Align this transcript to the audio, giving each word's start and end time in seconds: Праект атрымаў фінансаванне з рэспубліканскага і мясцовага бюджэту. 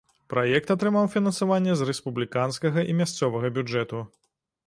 Праект 0.33 0.71
атрымаў 0.75 1.05
фінансаванне 1.15 1.75
з 1.81 1.87
рэспубліканскага 1.91 2.87
і 2.93 2.97
мясцовага 3.01 3.47
бюджэту. 3.59 4.03